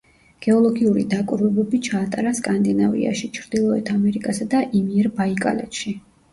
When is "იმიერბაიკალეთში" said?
4.83-5.99